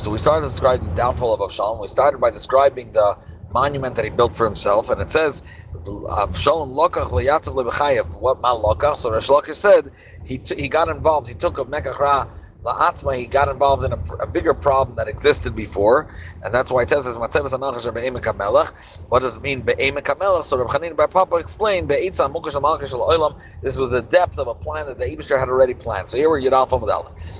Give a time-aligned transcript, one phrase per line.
[0.00, 1.80] So we started describing the downfall of Avshalom.
[1.82, 3.16] We started by describing the
[3.50, 5.42] monument that he built for himself, and it says
[5.86, 8.20] Avshalom lokach leyatzav lebechayev.
[8.20, 8.96] What mal lokach?
[8.96, 9.90] So Lakish said
[10.24, 11.28] he t- he got involved.
[11.28, 12.28] He took a mekachra
[12.64, 13.16] la'atzma.
[13.16, 16.08] He got involved in a, a, bigger problem that existed before,
[16.44, 18.98] and that's why it says matzevas anachash be'emek hamelech.
[19.08, 20.44] What does it mean be'emek hamelech?
[20.44, 23.40] So Rabbi Chanin Bar Papa explained be'itza mukash hamalkash oilam.
[23.62, 26.08] This was the depth of a plan that the Eibushter had already planned.
[26.08, 26.68] So here we're Yudal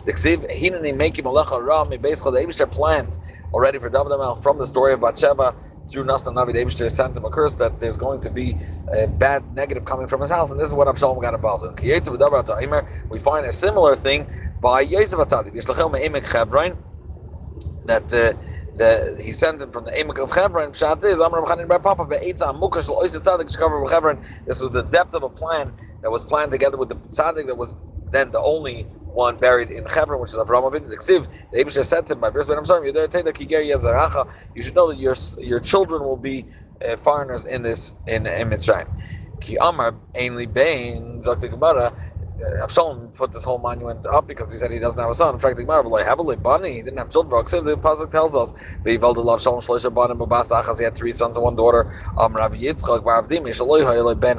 [0.04, 1.85] The Ksiv hinani mekim alecha ra.
[1.85, 3.18] Basically, the Eibushter planned
[3.52, 5.54] already for David Amel from the story of Bathsheba
[5.86, 8.56] through Nasna Navi Abishter sent him a curse that there's going to be
[8.94, 12.84] a bad negative coming from his house, and this is what Avshalom got involved in.
[13.11, 14.26] We find a similar thing
[14.61, 16.76] by Yosef Atzadik.
[17.84, 18.34] That uh,
[18.76, 20.70] the, he sent him from the Emek of Chevron.
[20.70, 23.46] Is Amram Bar Papa tzadik.
[24.46, 25.72] This was the depth of a plan
[26.03, 27.75] that was planned together with the tzaddik that was
[28.11, 30.89] then the only one buried in Hebron, which is Avram Avinu.
[30.89, 32.89] The Ksiv, the Abishah said to him, "My I'm sorry,
[34.55, 36.47] you should know that your your children will be
[36.87, 38.89] uh, foreigners in this in, in Mitzrayim."
[39.41, 41.92] Ki Amar Ainli Bain Zakti Gemara
[42.62, 45.34] Avshalom put this whole monument up because he said he doesn't have a son.
[45.34, 46.75] In fact, the Gemara have a bunny.
[46.75, 47.45] He didn't have children.
[47.64, 48.53] The pasuk tells us
[48.84, 48.98] he
[50.84, 51.91] had three sons and one daughter.
[52.19, 53.05] Um, Rav Yitzchak
[54.20, 54.39] ben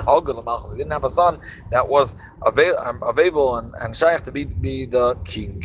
[0.72, 1.40] He didn't have a son
[1.72, 2.16] that was
[2.86, 5.64] um, available and, and shaykh to be be the king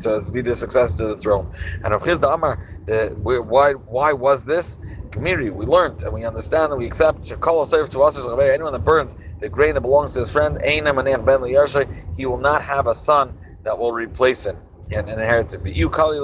[0.00, 1.46] to be the successor to the throne.
[1.84, 4.78] And of Chisda Amar, the why why was this?
[5.12, 5.50] community.
[5.50, 7.22] We learned and we understand and we accept.
[7.22, 8.16] Shekala serves to us
[8.54, 10.58] anyone that burns the grain that belongs to his friend,
[11.26, 11.44] ben
[12.16, 13.34] he will not have a son
[13.64, 14.56] that will replace him
[14.94, 15.76] and inherit it.
[15.76, 16.18] You Kali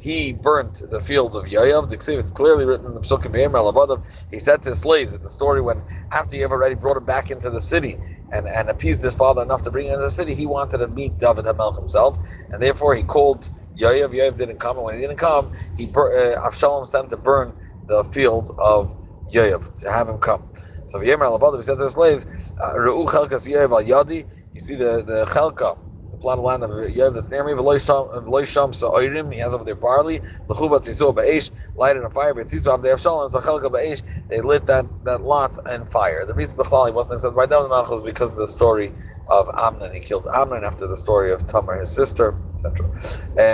[0.00, 1.92] he burnt the fields of Yayav.
[1.92, 4.26] It's clearly written in the Psukim Lavadav.
[4.30, 7.30] He said to his slaves at the story when after Yav already brought him back
[7.30, 7.96] into the city
[8.32, 10.88] and, and appeased his father enough to bring him into the city, he wanted to
[10.88, 12.18] meet David Hamelch himself,
[12.52, 14.10] and therefore he called Yayav.
[14.10, 17.54] Yayav didn't come, and when he didn't come, he uh, Avshalom sent to burn
[17.86, 18.94] the fields of
[19.32, 20.42] Yoav to have him come.
[20.86, 24.26] So Yemer al said to the slaves, uh, Yadi.
[24.54, 25.76] You see the the chelka,
[26.14, 27.52] the plot of land of Yoav that's near me.
[27.52, 29.32] V'loy sham sa'oirim.
[29.32, 30.20] He has over there barley.
[30.48, 31.50] L'chuva tzisu ba'esh.
[31.76, 32.34] Lighted on fire.
[32.34, 33.24] But tzisu avdei avshalom.
[33.24, 34.28] It's a chelka ba'esh.
[34.28, 36.24] They lit that that lot on fire.
[36.26, 38.92] The reason Bechlal he wasn't accepted by David Melch was because of the story
[39.30, 39.94] of Amnon.
[39.94, 42.86] He killed Amnon after the story of Tamar, his sister, etc.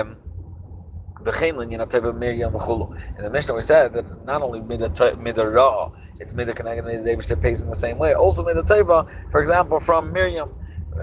[0.03, 0.17] Um,
[1.23, 1.33] the
[3.19, 7.05] in the Mishnah, we said that not only midah ra, it's midah connected to the
[7.05, 8.15] David pays in the same way.
[8.15, 10.51] Also midah teva, for example, from Miriam,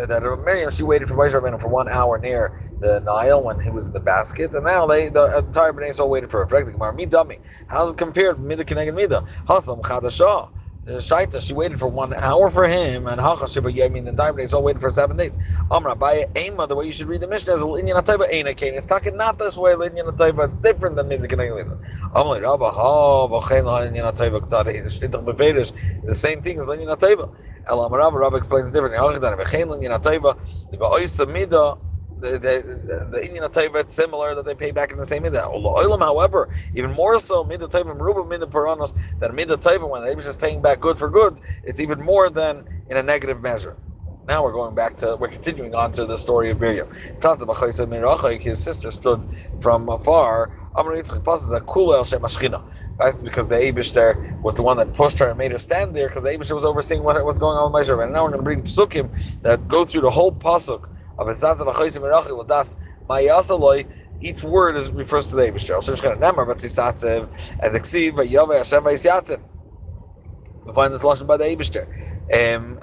[0.08, 3.70] that Miriam she waited for Moshe Rabbeinu for one hour near the Nile when he
[3.70, 7.06] was in the basket, and now they the entire Bnei Yisrael waited for a Me
[7.06, 7.40] dummy.
[7.68, 9.24] How's it compared midah connected midah?
[9.48, 10.50] Hasam chadashah
[10.96, 14.60] shaita, she waited for one hour for him, and hachashiba, mean, the entire day, so
[14.62, 15.38] waited for seven days.
[15.72, 18.76] Amra, by Ema, the way you should read the Mishnah is Linyan Atayba Eina came.
[18.76, 21.78] It's talking not this way, Linyan Atayba, it's different than Mizik and Engelida.
[22.16, 27.30] Amra, Rabba, ha, v'chein Linyan Atayba, Ktari, Shtitach Befedish, the same thing as Linyan Atayba.
[27.68, 29.00] El Amra, Rabba explains it differently.
[29.00, 30.36] V'chein Linyan Atayba,
[30.72, 31.78] the Ba'oisa Midah,
[32.22, 35.54] the the, the Indian Taiva similar that they pay back in the same midah.
[35.54, 40.10] Olam, however, even more so midah Taiva Meruba midah Paranos than midah Taiva when the
[40.10, 43.78] Abish is paying back good for good, it's even more than in a negative measure.
[44.28, 46.90] Now we're going back to we're continuing on to the story of Miriam.
[46.92, 49.26] His sister stood
[49.62, 50.52] from afar.
[53.00, 55.96] That's because the Abish there was the one that pushed her and made her stand
[55.96, 58.04] there because the Abish was overseeing what was going on with Moshe.
[58.04, 60.90] And now we're going to bring psukim that go through the whole pasuk
[61.20, 61.28] of
[64.20, 65.82] each word is refers to the Eibush.
[65.82, 69.40] So it's going to number, but Tisatzev and the Ksiv Vayave Hashem Vayisatzev.
[70.66, 71.88] We find this lesson by the Eibushter.
[72.34, 72.80] Um,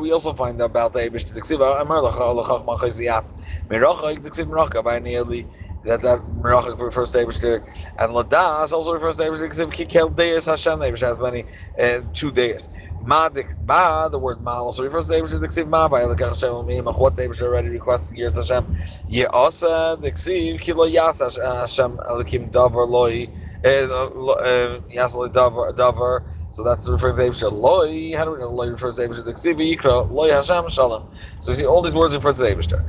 [0.00, 1.34] we also find about the Eibushter.
[1.34, 3.32] The Ksiv Amar Lachach Machayziyat.
[3.68, 5.46] Mirachak the Ksiv Mirachak Vayneeli
[5.84, 7.58] that that Merachik refers to Eibishter,
[7.98, 11.44] and Ladas also refers to Eibishter because if Kikel Deus Hashem, Eibishter has many
[11.80, 12.68] uh, two days.
[13.00, 13.30] Ma,
[13.64, 17.18] ma, the word Ma also refers to Eibishter, Ksiv Ma, by Elakach Hashem Umimach, what's
[17.18, 18.66] Eibishter already requesting years Hashem?
[19.08, 23.28] Ye also the Ksiv Kilo Yas uh, Hashem Elakim Davar Loi.
[23.64, 26.20] Uh, uh, Yasli Davar Davar,
[26.50, 27.52] so that's referring to Eibishter.
[27.52, 29.24] Loi, how do we know Loi refers to Eibishter?
[29.24, 31.04] The Ksiv Yikra Loi Hashem Shalom.
[31.40, 32.80] So you see, all these words refer to Eibishter.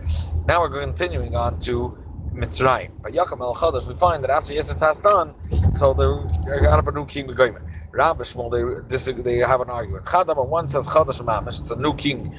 [0.45, 1.97] Now we're continuing on to
[2.35, 2.89] Mitzrayim.
[3.03, 5.35] But Yaakov El Chadash, we find that after Yosef passed on,
[5.73, 7.57] so they got up a new king, the Goyim.
[7.93, 10.05] Rav Shmuel, they they have an argument.
[10.11, 12.29] Chad Amar, one says Chadash Mamish, it's a new king,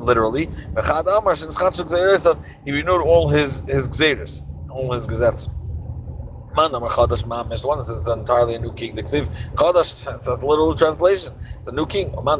[0.00, 0.50] literally.
[0.74, 5.48] But Chad Amar, since Chadash Gzeiris, he renewed all his his Gzeiris, all his gazettes.
[6.56, 7.64] Man Amar Chadash Mamish.
[7.64, 8.94] One says it's entirely a new king.
[8.94, 11.32] The Ksiv Chadash, that's a literal translation.
[11.58, 12.12] It's a new king.
[12.18, 12.38] Amar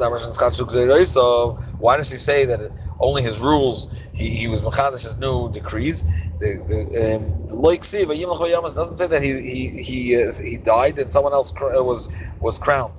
[1.06, 6.04] So why does he say that only his rules, he, he was Machadash's new decrees?
[6.38, 8.08] The the um, Loik Ksiv
[8.74, 12.08] doesn't say that he he he uh, he died and someone else was
[12.40, 12.94] was crowned.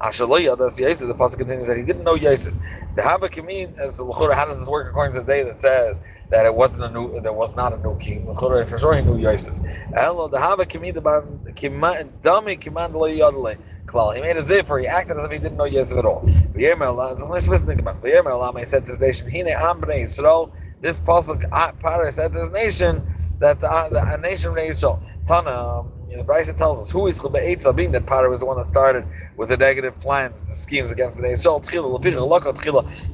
[0.00, 1.08] Ashaloya, that's Yosef.
[1.08, 2.54] The pasuk continues that he didn't know Yosef.
[2.94, 6.54] The Havakimin, as how does this work according to the day that says that it
[6.54, 8.26] wasn't a new, there was not a new king?
[8.34, 9.58] For sure, he knew Yosef.
[9.94, 14.14] Hello, the Havakimin, the dummy command klal.
[14.14, 14.80] He made a ziffer.
[14.80, 16.22] He acted as if he didn't know Yosef at all.
[16.22, 22.12] V'yemer uh, Allah, he said to his nation, "Hine Ambrei Yisrael." This pasuk, uh, Parah
[22.12, 23.02] said to his nation
[23.40, 25.50] that uh, the, the a nation of Israel, Tana.
[25.50, 28.66] Um, The Brisa tells us who is Chubeitza, being that Potter was the one that
[28.66, 29.06] started
[29.36, 31.60] with the negative plans, the schemes against Bnei Yisrael.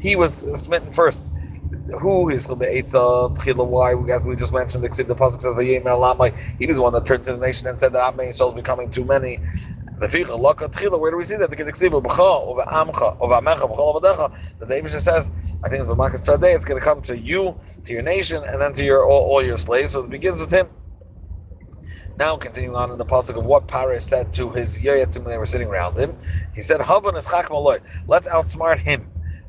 [0.03, 1.33] He was smitten first.
[2.00, 3.67] Who is Chubeitza Tchila?
[3.67, 3.94] Why?
[4.15, 6.56] As we just mentioned, the pasuk says Vayemer Lamai.
[6.59, 8.55] He was the one that turned to his nation and said that Amei Yisrael is
[8.55, 9.41] becoming too many.
[9.99, 11.50] Where do we see that?
[11.50, 14.59] The Kedeksiva B'cha over Amcha over Amecha B'chol Avadecha.
[14.59, 16.55] The David says, I think it's B'makas Tradei.
[16.56, 19.43] It's going to come to you, to your nation, and then to your all, all
[19.45, 19.93] your slaves.
[19.95, 20.69] So it begins with him.
[22.23, 25.39] Now, continuing on in the pasuk of what Paris said to his yoyetzim when they
[25.39, 26.17] were sitting around him,
[26.55, 27.27] he said, "Havan is
[28.07, 29.09] Let's outsmart him."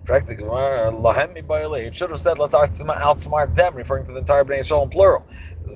[0.10, 5.24] It should have said, "Let's outsmart them," referring to the entire Bnei Yisrael in plural.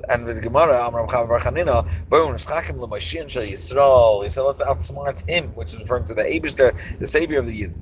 [0.10, 4.24] And the Gemara, Amram Chav Bar Chanina, Boom, Shchakim L'Mashiach Shel Yisrael.
[4.24, 7.62] He said, let's outsmart him, which is referring to the Abishter, the Savior of the
[7.62, 7.78] Yidden.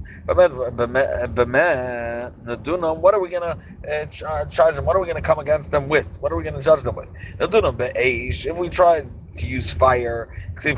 [3.01, 3.57] What are we going to
[3.91, 4.85] uh, charge them?
[4.85, 6.17] What are we going to come against them with?
[6.19, 7.11] What are we going to judge them with?
[7.39, 9.05] If we try
[9.35, 10.29] to use fire.
[10.55, 10.69] The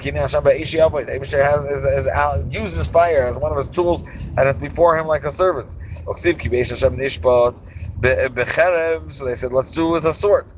[2.13, 5.73] has, uses fire as one of his tools, and it's before him like a servant.
[5.79, 6.13] So
[9.25, 10.51] they said, let's do it with a sword.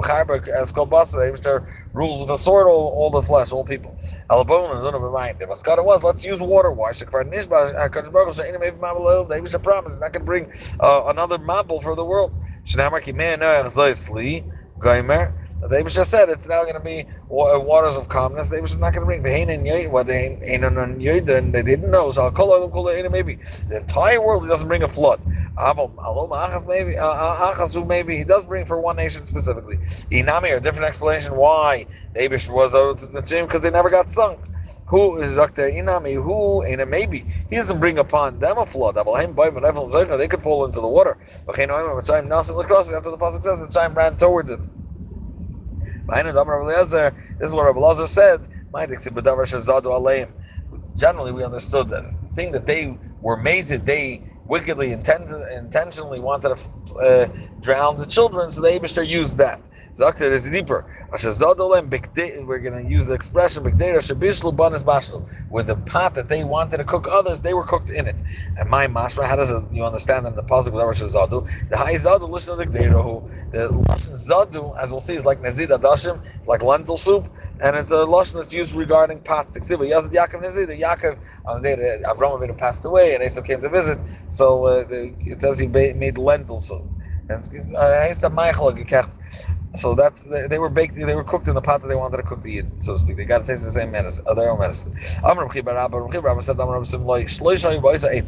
[0.00, 1.64] The
[1.94, 3.96] rules with a sword all, all the flesh, all people.
[4.30, 5.38] Elabon and Zunab mind.
[5.40, 6.70] The Mascata was, let's use water.
[6.72, 6.92] Why?
[9.28, 10.48] David promise he's not going to bring
[10.80, 12.32] uh, another mabel for the world.
[15.62, 18.48] The Abishah said it's now going to be uh, waters of calmness.
[18.48, 20.38] The Abishah is not going to bring what they
[21.62, 22.10] didn't know.
[22.10, 22.30] So
[23.10, 25.20] maybe the entire world he doesn't bring a flood.
[26.66, 29.76] maybe uh, uh, Achasu maybe he does bring for one nation specifically.
[29.76, 31.84] Inami a different explanation why
[32.14, 34.40] the Abishah was out to Mitzrayim because they never got sunk.
[34.86, 35.68] Who is Dr.
[35.70, 36.14] Inami?
[36.14, 38.94] Who in a maybe he doesn't bring upon them a flood.
[38.94, 41.18] They could fall into the water.
[41.20, 44.66] After the pasuk says, Mitzrayim ran towards it.
[46.10, 48.48] This is what Rabbi Lazar said.
[50.96, 56.96] Generally, we understood that the thing that they were amazed, they wickedly intentionally wanted to
[56.96, 57.28] uh,
[57.62, 59.68] drown the children, so the Abishter used that.
[59.94, 60.86] Zakta is deeper.
[62.46, 63.78] We're going to use the expression with
[65.68, 68.22] the pot that they wanted to cook others, they were cooked in it.
[68.58, 71.68] And my mashma, how does it, you understand in the positive with Zadu?
[71.70, 73.50] The high Zadu, listen to the Gdeirahu.
[73.52, 77.28] The Lashon Zadu, as we'll see, is like Nazid Adashim, like lentil soup,
[77.62, 79.56] and it's a Lashon that's used regarding pots.
[79.58, 83.42] Yazid Yaakov Nazid, the Yaakov, on the day that Avram Avinu passed away and Esau
[83.42, 83.98] came to visit,
[84.40, 86.90] so uh, it says he made lentil soup.
[87.30, 88.06] And it's, uh,
[89.74, 90.96] so that's they, were baked.
[90.96, 92.98] They were cooked in the pot that they wanted to cook the yid, so to
[92.98, 93.16] speak.
[93.16, 94.92] They got to taste the same medicine, uh, their own medicine.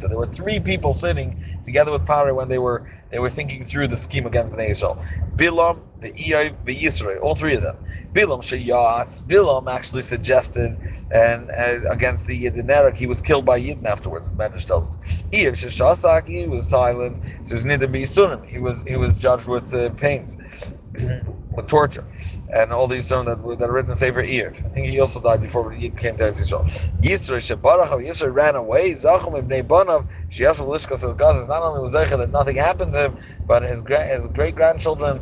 [0.09, 3.89] There were three people sitting together with Pare when they were they were thinking through
[3.89, 5.03] the scheme against Bnei Yisrael.
[5.35, 7.77] Bilam, the Eiv, the Yisrael, all three of them.
[8.13, 9.23] Bilam Sheyatz.
[9.23, 10.77] Bilam actually suggested
[11.13, 14.33] and uh, against the Yidin he was killed by Yidin afterwards.
[14.33, 15.25] The Medrash tells us.
[15.33, 17.19] Eiv Sheshasaki he was silent.
[17.43, 18.43] So it was.
[18.49, 20.73] He was he was judged with uh, pains
[21.55, 22.05] with torture,
[22.55, 24.65] and all these songs that, were that are written in Sefer Eiv.
[24.65, 26.63] I think he also died before he came to Israel.
[26.63, 28.91] Yisro Shebarach, Yisro ran away.
[28.91, 31.49] Zachum ibn Banav, Shiashim Lishkas of Gaza.
[31.49, 33.15] Not only was Zeicha that nothing happened to him,
[33.47, 35.21] but his his great grandchildren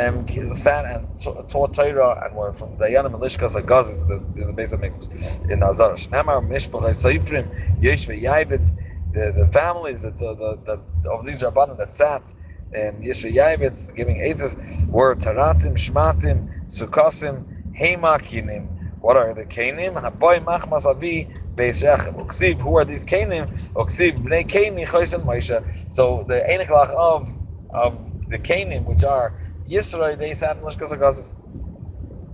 [0.00, 1.08] um, sat and
[1.48, 5.50] taught Torah and were from Dayanim and Lishkas of Gaza, the, the base of Mikvahs
[5.50, 5.92] in Nazar.
[5.92, 7.48] Shnamar Mishpach Seifrim
[7.80, 8.74] Yesh V'Yavitz.
[9.12, 10.58] The, the families that uh, the,
[11.02, 12.32] the, of these rabbanim that sat
[12.74, 17.44] and Yeshua Yaivitz giving Eitzes were Taratim, Shmatim, Sukasim,
[17.78, 18.68] Heimakinim.
[19.00, 19.94] What are the Kanim?
[19.94, 22.16] Haboy Machmas Avi Beis Rechem.
[22.16, 23.48] Uksiv, who are these Kanim?
[23.74, 25.64] Uksiv Bnei Kani Choisen Moshe.
[25.92, 27.36] So the Einiklach of
[27.70, 29.34] of the Kanim, which are
[29.68, 31.34] Yisrael, they sat in Lishkas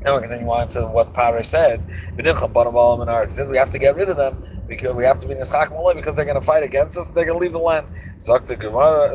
[0.05, 1.85] Now we're continuing on to what Pare said.
[1.85, 4.39] Since we have to get rid of them,
[4.69, 7.27] because we have to be nischak malay because they're going to fight against us, they're
[7.27, 7.87] going to leave the land.
[8.19, 9.11] Zakta Gemara,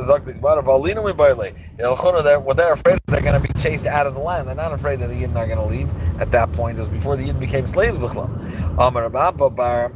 [0.64, 2.44] Valinu in Baile.
[2.46, 4.48] What they're afraid is they're going to be chased out of the land.
[4.48, 6.78] They're not afraid that the Yidden are going to leave at that point.
[6.78, 7.98] It was before the Yidden became slaves.
[8.78, 9.94] Amar Bar Bar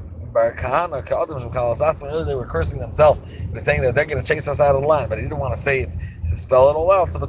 [2.03, 3.21] really they were cursing themselves.
[3.49, 5.25] He was saying that they're going to chase us out of the land, but he
[5.25, 5.95] didn't want to say it
[6.29, 7.09] to spell it all out.
[7.09, 7.19] So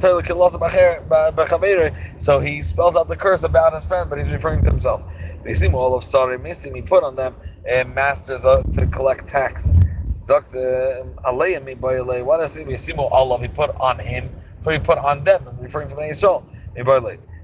[2.41, 5.05] he spells out the curse about his friend, but he's referring to himself.
[5.45, 6.75] They seem all of sorry missing.
[6.75, 7.35] He put on them
[7.69, 9.73] and masters uh, to collect tax.
[10.29, 10.45] What
[12.39, 14.31] does he see me all of he put on him?
[14.61, 16.43] So he put on them, referring to Bnei Yisrael.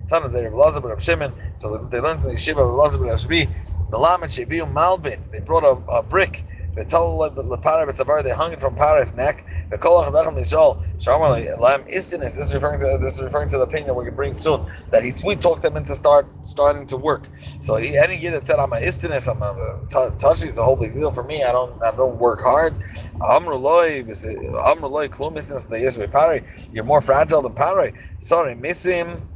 [0.09, 1.33] Tana de Rav Lazar Rav Shimon.
[1.57, 3.49] So they learned in the yeshiva Rav Lazar Rav Shbi.
[3.91, 5.31] Melamed Shebiu Malbin.
[5.31, 6.45] They brought a, a brick.
[6.77, 8.23] They told the Paris Betzavar.
[8.23, 9.45] They hung it from Paris' neck.
[9.71, 10.83] The Kolach Lechem Yisrael.
[10.99, 12.37] Shamar Lam Istinis.
[12.37, 14.65] This is referring to this is referring to the opinion going to bring soon.
[14.91, 17.29] That he sweet talked them into start starting to work.
[17.61, 20.77] So he, any year that said I'm a Istinis, I'm a Tashi is a whole
[20.77, 21.45] big deal for me.
[21.45, 22.75] I don't I don't work hard.
[23.21, 26.43] Amruloi Amruloi Klum Istinis the Yisrael Pari.
[26.73, 27.93] You're more fragile than Pari.
[28.19, 29.29] Sorry, miss him.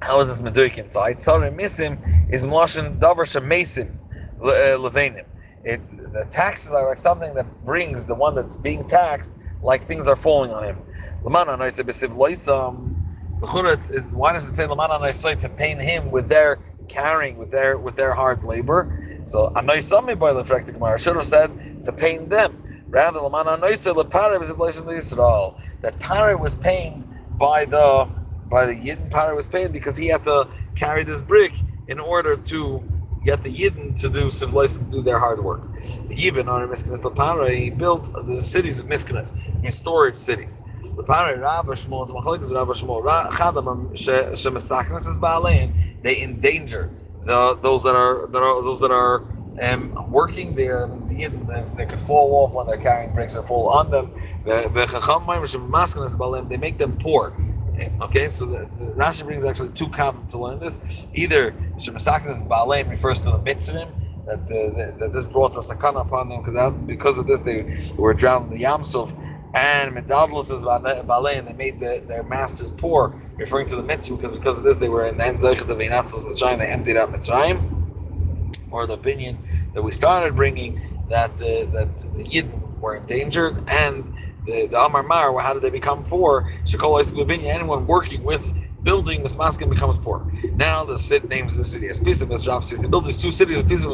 [0.00, 1.18] How is this meduik inside?
[1.18, 1.98] Sorry, misim
[2.30, 3.96] is mloshin davar shemesim
[4.40, 4.46] uh,
[4.78, 5.26] levenim.
[5.68, 5.82] It
[6.14, 9.32] the taxes are like something that brings the one that's being taxed,
[9.62, 10.78] like things are falling on him.
[11.22, 11.44] Why
[14.32, 18.14] does it say lamana noise to pain him with their carrying, with their with their
[18.14, 18.90] hard labor?
[19.24, 20.44] So anoisami by the
[20.94, 21.52] I should have said
[21.84, 22.56] to pain them.
[22.90, 25.60] Rather, lamana noise lepare besiv loisam Yisrael.
[25.82, 27.06] That pare was pained
[27.38, 28.08] by the
[28.50, 31.54] by the Yidden Pare was pained because he had to carry this brick
[31.88, 32.84] in order to
[33.24, 35.68] get the Yidden to do civilization to do their hard work.
[36.10, 40.62] Even on Miskinas Lapara, he built the cities of Miskinas, I mean storage cities.
[40.96, 45.70] Lapara Rav Shmuel, Machalikas Rav Shmuel, Chadam Shemesaknas is Baalein,
[46.02, 46.90] they endanger
[47.22, 49.24] the those that are that are those that are
[49.62, 53.42] um, working there means Yidden, they, they could fall off when they're carrying bricks or
[53.42, 54.10] fall on them.
[54.44, 57.34] The the mask balaim, they make them poor.
[58.00, 61.06] Okay, so the, the Rashi brings actually two kavim to learn this.
[61.14, 63.88] Either Shemasakinas Balaim refers to the mitzvim,
[64.28, 64.46] that,
[64.98, 67.64] that this brought the sakana upon them because because of this they
[67.96, 69.14] were drowned in the Yamsuf.
[69.54, 74.32] And Medavlos is Balaim, they made the, their masters poor, referring to the mitzvah because
[74.32, 77.62] because of this they were in the end of Mitzrayim, they emptied out Mitzrayim.
[78.70, 79.38] Or the opinion
[79.72, 84.04] that we started bringing that uh, that the Yidden were endangered and
[84.48, 86.46] the, the Amar Mar, how did they become poor?
[87.54, 88.52] Anyone working with
[88.84, 90.26] building Mismaskin becomes poor.
[90.56, 92.82] Now the city names the city as Pisa Ramses.
[92.82, 93.88] They built these two cities of Pisa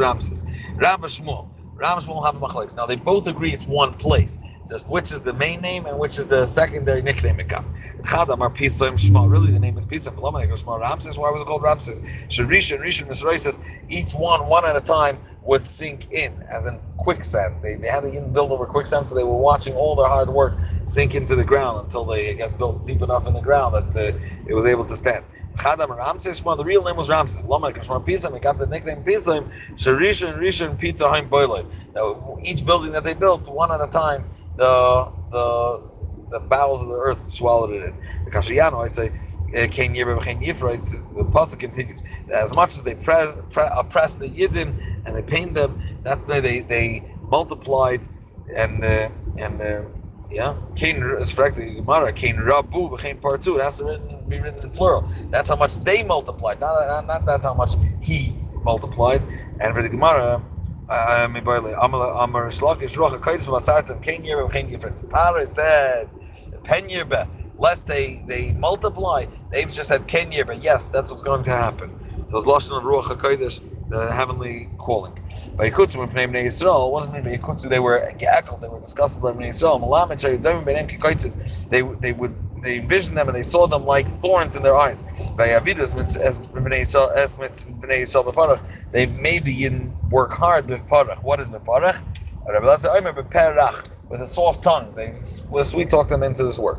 [0.00, 0.46] Ramses.
[0.78, 1.48] Rav Shmuel.
[1.76, 4.38] Rav Shmuel have a Now they both agree it's one place
[4.68, 7.66] just which is the main name and which is the secondary nickname it got.
[8.04, 9.26] Chadam are Pisam Shema.
[9.26, 10.14] Really, the name is Pisam.
[10.14, 11.18] Shema Ramses.
[11.18, 12.00] Why was it called Ramses?
[12.28, 13.60] Shadrisha and Rishon Misraisis.
[13.88, 17.56] Each one, one at a time, would sink in, as in quicksand.
[17.62, 20.30] They, they had to even build over quicksand, so they were watching all their hard
[20.30, 23.74] work sink into the ground until they, I guess, built deep enough in the ground
[23.74, 25.24] that uh, it was able to stand.
[25.56, 26.56] Chadam Ramses Shema.
[26.56, 27.44] The real name was Ramses.
[27.46, 28.36] Laman Shema Pisam.
[28.36, 29.46] It got the nickname Pisam.
[29.74, 31.66] Sharisha and Rishon Pita Haim Boile.
[32.44, 34.24] Each building that they built, one at a time
[34.56, 35.92] the the
[36.30, 37.94] the bowels of the earth swallowed it in.
[38.26, 39.12] The Kashiyano, I say,
[39.68, 40.72] King Yirba King Yifra,
[41.14, 42.02] the pasuk continues.
[42.32, 44.74] As much as they press, press, oppressed the Yidden
[45.06, 48.02] and they pained them, that's why they, they multiplied
[48.56, 49.82] and uh, and uh,
[50.34, 51.34] yeah, Cain is.
[51.34, 53.58] The Gemara, Cain Rabu, became part two.
[53.58, 55.08] It has to be written in plural.
[55.30, 56.60] That's how much they multiplied.
[56.60, 57.72] Not, not, not that's how much
[58.02, 59.22] he multiplied.
[59.60, 60.42] And for the Gemara,
[60.90, 65.08] Amar Shlakish Rocha Kaitis Vasartam Ken Yerba Ken Yifritz.
[65.10, 66.08] Pare said
[66.64, 69.26] Pen Yerba, lest they they multiply.
[69.52, 70.56] They've just said Ken Yerba.
[70.56, 71.90] Yes, that's what's going to happen.
[72.30, 73.60] So it's Lashon of Ruach HaKodesh,
[73.90, 75.12] the heavenly calling.
[75.58, 78.80] By Yikutsu, when Pnei Bnei Yisrael, it wasn't even Yikutsu, they were Ge'ekal, they were
[78.80, 79.80] discussed by Bnei Yisrael.
[80.64, 84.62] Benem Kikoitzu, they they would they envisioned them and they saw them like thorns in
[84.62, 85.30] their eyes.
[85.36, 87.12] By Avidas, as Bnei Yisrael,
[88.92, 91.24] they made the Yin work hard with Parach.
[91.24, 92.00] What is Meparach?
[94.10, 94.92] With a soft tongue.
[94.96, 95.12] They
[95.64, 96.72] sweet talk them into this work.